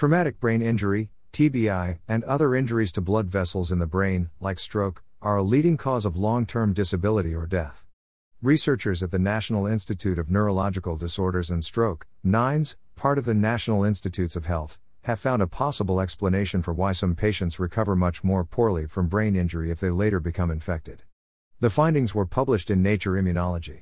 Traumatic 0.00 0.40
brain 0.40 0.62
injury, 0.62 1.10
TBI, 1.34 1.98
and 2.08 2.24
other 2.24 2.54
injuries 2.54 2.90
to 2.92 3.02
blood 3.02 3.26
vessels 3.26 3.70
in 3.70 3.80
the 3.80 3.86
brain, 3.86 4.30
like 4.40 4.58
stroke, 4.58 5.02
are 5.20 5.36
a 5.36 5.42
leading 5.42 5.76
cause 5.76 6.06
of 6.06 6.16
long 6.16 6.46
term 6.46 6.72
disability 6.72 7.34
or 7.34 7.46
death. 7.46 7.84
Researchers 8.40 9.02
at 9.02 9.10
the 9.10 9.18
National 9.18 9.66
Institute 9.66 10.18
of 10.18 10.30
Neurological 10.30 10.96
Disorders 10.96 11.50
and 11.50 11.62
Stroke, 11.62 12.06
NINDS, 12.24 12.76
part 12.96 13.18
of 13.18 13.26
the 13.26 13.34
National 13.34 13.84
Institutes 13.84 14.36
of 14.36 14.46
Health, 14.46 14.78
have 15.02 15.20
found 15.20 15.42
a 15.42 15.46
possible 15.46 16.00
explanation 16.00 16.62
for 16.62 16.72
why 16.72 16.92
some 16.92 17.14
patients 17.14 17.60
recover 17.60 17.94
much 17.94 18.24
more 18.24 18.42
poorly 18.42 18.86
from 18.86 19.06
brain 19.06 19.36
injury 19.36 19.70
if 19.70 19.80
they 19.80 19.90
later 19.90 20.18
become 20.18 20.50
infected. 20.50 21.02
The 21.60 21.68
findings 21.68 22.14
were 22.14 22.24
published 22.24 22.70
in 22.70 22.82
Nature 22.82 23.22
Immunology. 23.22 23.80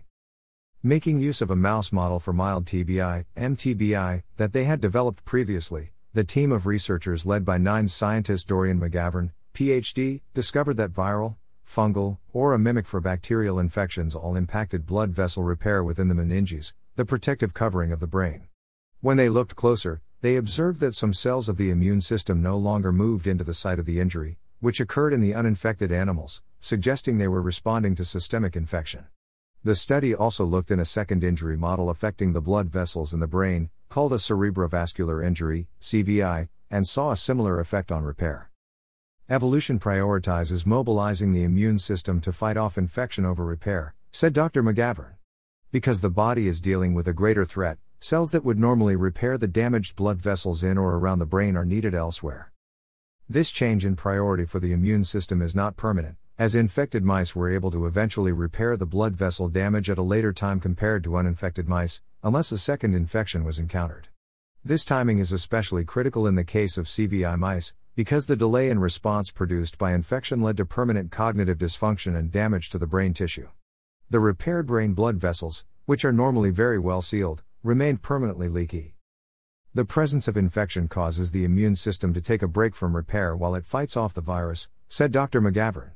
Making 0.83 1.21
use 1.21 1.41
of 1.41 1.53
a 1.53 1.55
mouse 1.55 1.93
model 1.93 2.19
for 2.19 2.33
mild 2.33 2.65
TBI, 2.65 3.25
MTBI, 3.37 4.25
that 4.37 4.53
they 4.53 4.65
had 4.65 4.81
developed 4.81 5.25
previously, 5.25 5.93
the 6.15 6.25
team 6.25 6.53
of 6.53 6.65
researchers 6.65 7.27
led 7.27 7.45
by 7.45 7.59
NINDS 7.59 7.91
scientist 7.91 8.49
Dorian 8.49 8.81
McGavern, 8.81 9.33
PhD, 9.53 10.23
discovered 10.33 10.79
that 10.79 10.93
viral, 10.93 11.37
fungal, 11.67 12.17
or 12.33 12.55
a 12.55 12.59
mimic 12.59 12.87
for 12.87 13.01
bacterial 13.01 13.59
infections 13.59 14.15
all 14.15 14.35
impacted 14.35 14.87
blood 14.87 15.11
vessel 15.11 15.43
repair 15.43 15.85
within 15.85 16.09
the 16.09 16.15
meninges, 16.15 16.73
the 16.97 17.05
protective 17.05 17.53
covering 17.53 17.93
of 17.93 18.01
the 18.01 18.07
brain. 18.07 18.49
When 19.01 19.19
they 19.19 19.29
looked 19.29 19.55
closer, 19.55 20.01
they 20.23 20.37
observed 20.37 20.81
that 20.81 20.95
some 20.95 21.13
cells 21.13 21.47
of 21.49 21.59
the 21.59 21.71
immune 21.71 22.01
system 22.01 22.43
no 22.43 22.57
longer 22.57 22.91
moved 22.91 23.27
into 23.27 23.45
the 23.45 23.53
site 23.55 23.79
of 23.79 23.85
the 23.85 24.01
injury, 24.01 24.39
which 24.61 24.81
occurred 24.81 25.13
in 25.13 25.21
the 25.21 25.35
uninfected 25.35 25.93
animals, 25.93 26.41
suggesting 26.59 27.19
they 27.19 27.29
were 27.29 27.43
responding 27.43 27.95
to 27.95 28.05
systemic 28.05 28.57
infection. 28.57 29.05
The 29.63 29.77
study 29.77 30.15
also 30.15 30.47
looked 30.47 30.71
in 30.71 30.81
a 30.81 30.85
second 30.85 31.23
injury 31.23 31.57
model 31.57 31.91
affecting 31.91 32.33
the 32.33 32.41
blood 32.41 32.71
vessels 32.71 33.13
in 33.13 33.21
the 33.21 33.27
brain, 33.27 33.71
called 33.89 34.13
a 34.13 34.17
cerebrovascular 34.17 35.25
injury, 35.25 35.69
CVI, 35.81 36.49
and 36.71 36.87
saw 36.87 37.11
a 37.11 37.17
similar 37.17 37.61
effect 37.61 37.91
on 37.91 38.03
repair. 38.05 38.51
Evolution 39.29 39.79
prioritizes 39.79 40.67
mobilizing 40.67 41.33
the 41.33 41.45
immune 41.45 41.79
system 41.79 42.21
to 42.21 42.33
fight 42.33 42.57
off 42.57 42.79
infection 42.79 43.25
over 43.25 43.45
repair, 43.45 43.95
said 44.11 44.33
Dr. 44.33 44.63
McGavern. 44.63 45.15
Because 45.71 46.01
the 46.01 46.11
body 46.11 46.49
is 46.49 46.61
dealing 46.61 46.95
with 46.95 47.07
a 47.07 47.13
greater 47.13 47.45
threat, 47.45 47.79
Cells 48.01 48.31
that 48.31 48.45
would 48.45 48.61
normally 48.61 48.95
repair 48.95 49.37
the 49.37 49.49
damaged 49.49 49.97
blood 49.97 50.23
vessels 50.23 50.63
in 50.63 50.79
or 50.79 50.95
around 50.95 51.19
the 51.19 51.27
brain 51.27 51.57
are 51.57 51.65
needed 51.65 51.97
elsewhere. 51.97 52.53
This 53.29 53.51
change 53.51 53.85
in 53.85 53.97
priority 53.97 54.45
for 54.45 54.61
the 54.61 54.73
immune 54.73 55.03
system 55.03 55.43
is 55.43 55.53
not 55.53 55.77
permanent, 55.77 56.17
as 56.39 56.55
infected 56.55 57.03
mice 57.03 57.35
were 57.35 57.53
able 57.53 57.73
to 57.73 57.87
eventually 57.87 58.31
repair 58.31 58.77
the 58.77 58.87
blood 58.87 59.17
vessel 59.17 59.49
damage 59.49 59.91
at 59.91 59.99
a 59.99 60.03
later 60.03 60.33
time 60.33 60.61
compared 60.61 61.03
to 61.03 61.17
uninfected 61.17 61.69
mice, 61.69 62.01
unless 62.23 62.53
a 62.53 62.59
second 62.59 62.95
infection 62.95 63.45
was 63.45 63.59
encountered. 63.59 64.09
This 64.65 64.85
timing 64.85 65.19
is 65.19 65.33
especially 65.33 65.85
critical 65.85 66.27
in 66.27 66.35
the 66.35 66.45
case 66.45 66.77
of 66.77 66.87
CVI 66.87 67.39
mice, 67.39 67.75
because 67.95 68.27
the 68.27 68.37
delay 68.37 68.71
in 68.71 68.79
response 68.79 69.31
produced 69.31 69.79
by 69.79 69.93
infection 69.93 70.41
led 70.41 70.57
to 70.57 70.65
permanent 70.65 71.11
cognitive 71.11 71.59
dysfunction 71.59 72.17
and 72.17 72.31
damage 72.31 72.71
to 72.71 72.79
the 72.79 72.87
brain 72.87 73.15
tissue. 73.15 73.49
The 74.11 74.21
repaired 74.21 74.67
brain 74.67 74.95
blood 74.95 75.17
vessels, 75.17 75.65
which 75.87 76.05
are 76.05 76.13
normally 76.13 76.51
very 76.51 76.79
well 76.79 77.03
sealed, 77.03 77.43
remained 77.63 78.03
permanently 78.03 78.49
leaky. 78.49 78.95
The 79.75 79.85
presence 79.85 80.29
of 80.29 80.37
infection 80.37 80.89
causes 80.89 81.31
the 81.33 81.45
immune 81.45 81.77
system 81.77 82.13
to 82.15 82.21
take 82.21 82.43
a 82.43 82.49
break 82.49 82.75
from 82.75 82.97
repair 82.97 83.37
while 83.37 83.55
it 83.55 83.67
fights 83.67 83.97
off 83.97 84.15
the 84.15 84.21
virus, 84.21 84.69
said 84.89 85.13
Dr. 85.13 85.41
McGavern. 85.41 85.91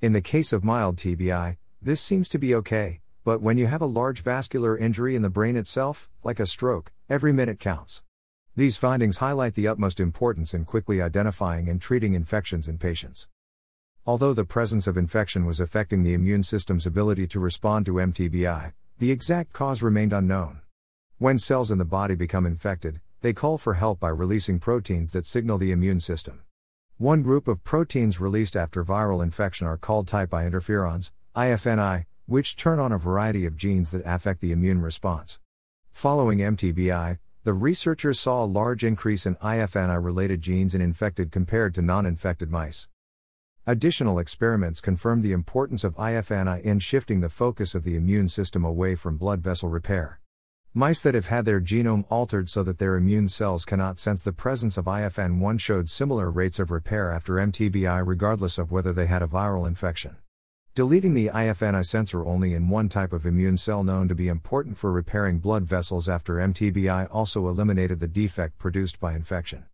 In 0.00 0.12
the 0.12 0.20
case 0.20 0.52
of 0.52 0.64
mild 0.64 0.96
TBI, 0.96 1.58
this 1.82 2.00
seems 2.00 2.28
to 2.28 2.38
be 2.38 2.54
okay, 2.54 3.00
but 3.22 3.42
when 3.42 3.58
you 3.58 3.66
have 3.66 3.82
a 3.82 3.86
large 3.86 4.22
vascular 4.22 4.78
injury 4.78 5.14
in 5.14 5.22
the 5.22 5.28
brain 5.28 5.56
itself, 5.56 6.08
like 6.24 6.40
a 6.40 6.46
stroke, 6.46 6.90
every 7.08 7.32
minute 7.32 7.60
counts. 7.60 8.02
These 8.56 8.78
findings 8.78 9.18
highlight 9.18 9.54
the 9.54 9.68
utmost 9.68 10.00
importance 10.00 10.54
in 10.54 10.64
quickly 10.64 11.02
identifying 11.02 11.68
and 11.68 11.80
treating 11.80 12.14
infections 12.14 12.66
in 12.66 12.78
patients. 12.78 13.28
Although 14.06 14.32
the 14.32 14.44
presence 14.44 14.86
of 14.86 14.96
infection 14.96 15.44
was 15.44 15.60
affecting 15.60 16.02
the 16.02 16.14
immune 16.14 16.42
system's 16.42 16.86
ability 16.86 17.26
to 17.28 17.40
respond 17.40 17.86
to 17.86 17.94
MTBI, 17.94 18.72
the 18.98 19.10
exact 19.10 19.52
cause 19.52 19.82
remained 19.82 20.12
unknown. 20.12 20.62
When 21.18 21.38
cells 21.38 21.70
in 21.70 21.76
the 21.78 21.84
body 21.84 22.14
become 22.14 22.46
infected, 22.46 23.00
they 23.20 23.34
call 23.34 23.58
for 23.58 23.74
help 23.74 24.00
by 24.00 24.08
releasing 24.08 24.58
proteins 24.58 25.10
that 25.10 25.26
signal 25.26 25.58
the 25.58 25.72
immune 25.72 26.00
system. 26.00 26.42
One 26.96 27.22
group 27.22 27.48
of 27.48 27.62
proteins 27.64 28.20
released 28.20 28.56
after 28.56 28.82
viral 28.82 29.22
infection 29.22 29.66
are 29.66 29.76
called 29.76 30.08
type 30.08 30.32
I 30.32 30.48
interferons, 30.48 31.12
IFNI, 31.36 32.06
which 32.30 32.54
turn 32.54 32.78
on 32.78 32.92
a 32.92 32.98
variety 32.98 33.44
of 33.44 33.56
genes 33.56 33.90
that 33.90 34.02
affect 34.06 34.40
the 34.40 34.52
immune 34.52 34.80
response. 34.80 35.40
Following 35.90 36.38
MTBI, 36.38 37.18
the 37.42 37.52
researchers 37.52 38.20
saw 38.20 38.44
a 38.44 38.46
large 38.46 38.84
increase 38.84 39.26
in 39.26 39.34
IFNI 39.36 40.00
related 40.00 40.40
genes 40.40 40.72
in 40.72 40.80
infected 40.80 41.32
compared 41.32 41.74
to 41.74 41.82
non 41.82 42.06
infected 42.06 42.48
mice. 42.48 42.86
Additional 43.66 44.20
experiments 44.20 44.80
confirmed 44.80 45.24
the 45.24 45.32
importance 45.32 45.82
of 45.82 45.96
IFNI 45.96 46.62
in 46.62 46.78
shifting 46.78 47.18
the 47.18 47.28
focus 47.28 47.74
of 47.74 47.82
the 47.82 47.96
immune 47.96 48.28
system 48.28 48.64
away 48.64 48.94
from 48.94 49.16
blood 49.16 49.40
vessel 49.40 49.68
repair. 49.68 50.20
Mice 50.72 51.00
that 51.00 51.16
have 51.16 51.26
had 51.26 51.46
their 51.46 51.60
genome 51.60 52.04
altered 52.10 52.48
so 52.48 52.62
that 52.62 52.78
their 52.78 52.94
immune 52.94 53.26
cells 53.26 53.64
cannot 53.64 53.98
sense 53.98 54.22
the 54.22 54.32
presence 54.32 54.78
of 54.78 54.84
IFN1 54.84 55.58
showed 55.58 55.90
similar 55.90 56.30
rates 56.30 56.60
of 56.60 56.70
repair 56.70 57.10
after 57.10 57.32
MTBI 57.34 58.06
regardless 58.06 58.56
of 58.56 58.70
whether 58.70 58.92
they 58.92 59.06
had 59.06 59.20
a 59.20 59.26
viral 59.26 59.66
infection. 59.66 60.16
Deleting 60.76 61.14
the 61.14 61.26
IFNI 61.34 61.84
sensor 61.84 62.24
only 62.24 62.54
in 62.54 62.68
one 62.68 62.88
type 62.88 63.12
of 63.12 63.26
immune 63.26 63.56
cell 63.56 63.82
known 63.82 64.06
to 64.06 64.14
be 64.14 64.28
important 64.28 64.78
for 64.78 64.92
repairing 64.92 65.40
blood 65.40 65.64
vessels 65.64 66.08
after 66.08 66.34
MTBI 66.34 67.08
also 67.10 67.48
eliminated 67.48 67.98
the 67.98 68.06
defect 68.06 68.56
produced 68.56 69.00
by 69.00 69.14
infection. 69.14 69.64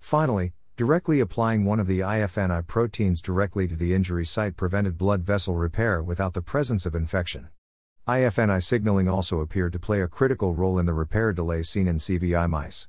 Finally, 0.00 0.54
directly 0.74 1.20
applying 1.20 1.66
one 1.66 1.78
of 1.78 1.86
the 1.86 2.00
IFNI 2.00 2.66
proteins 2.66 3.20
directly 3.20 3.68
to 3.68 3.76
the 3.76 3.92
injury 3.92 4.24
site 4.24 4.56
prevented 4.56 4.96
blood 4.96 5.22
vessel 5.22 5.54
repair 5.54 6.02
without 6.02 6.32
the 6.32 6.40
presence 6.40 6.86
of 6.86 6.94
infection. 6.94 7.48
IFNI 8.08 8.62
signaling 8.62 9.06
also 9.06 9.40
appeared 9.40 9.74
to 9.74 9.78
play 9.78 10.00
a 10.00 10.08
critical 10.08 10.54
role 10.54 10.78
in 10.78 10.86
the 10.86 10.94
repair 10.94 11.34
delay 11.34 11.62
seen 11.62 11.86
in 11.86 11.98
CVI 11.98 12.48
mice. 12.48 12.88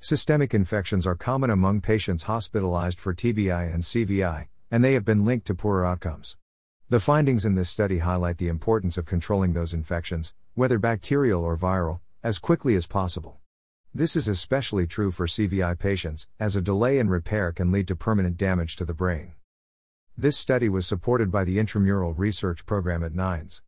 Systemic 0.00 0.52
infections 0.52 1.06
are 1.06 1.14
common 1.14 1.48
among 1.48 1.80
patients 1.80 2.24
hospitalized 2.24 2.98
for 2.98 3.14
TBI 3.14 3.72
and 3.72 3.84
CVI, 3.84 4.48
and 4.68 4.82
they 4.82 4.94
have 4.94 5.04
been 5.04 5.24
linked 5.24 5.46
to 5.46 5.54
poorer 5.54 5.86
outcomes. 5.86 6.36
The 6.92 7.00
findings 7.00 7.46
in 7.46 7.54
this 7.54 7.70
study 7.70 8.00
highlight 8.00 8.36
the 8.36 8.48
importance 8.48 8.98
of 8.98 9.06
controlling 9.06 9.54
those 9.54 9.72
infections, 9.72 10.34
whether 10.52 10.78
bacterial 10.78 11.42
or 11.42 11.56
viral, 11.56 12.00
as 12.22 12.38
quickly 12.38 12.74
as 12.76 12.86
possible. 12.86 13.40
This 13.94 14.14
is 14.14 14.28
especially 14.28 14.86
true 14.86 15.10
for 15.10 15.26
CVI 15.26 15.78
patients, 15.78 16.28
as 16.38 16.54
a 16.54 16.60
delay 16.60 16.98
in 16.98 17.08
repair 17.08 17.50
can 17.50 17.72
lead 17.72 17.88
to 17.88 17.96
permanent 17.96 18.36
damage 18.36 18.76
to 18.76 18.84
the 18.84 18.92
brain. 18.92 19.32
This 20.18 20.36
study 20.36 20.68
was 20.68 20.86
supported 20.86 21.32
by 21.32 21.44
the 21.44 21.58
Intramural 21.58 22.12
Research 22.12 22.66
Program 22.66 23.02
at 23.02 23.14
NINDS. 23.14 23.60